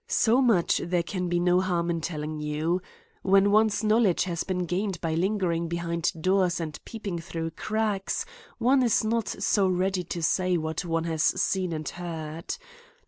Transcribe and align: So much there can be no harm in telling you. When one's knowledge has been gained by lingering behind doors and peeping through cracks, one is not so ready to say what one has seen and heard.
So 0.07 0.41
much 0.41 0.79
there 0.83 1.03
can 1.03 1.29
be 1.29 1.39
no 1.39 1.59
harm 1.61 1.91
in 1.91 2.01
telling 2.01 2.39
you. 2.39 2.81
When 3.21 3.51
one's 3.51 3.83
knowledge 3.83 4.23
has 4.23 4.43
been 4.43 4.65
gained 4.65 4.99
by 4.99 5.13
lingering 5.13 5.67
behind 5.67 6.11
doors 6.19 6.59
and 6.59 6.83
peeping 6.85 7.19
through 7.19 7.51
cracks, 7.51 8.25
one 8.57 8.81
is 8.81 9.03
not 9.03 9.27
so 9.27 9.67
ready 9.67 10.03
to 10.05 10.23
say 10.23 10.57
what 10.57 10.83
one 10.83 11.03
has 11.03 11.21
seen 11.39 11.71
and 11.71 11.87
heard. 11.87 12.55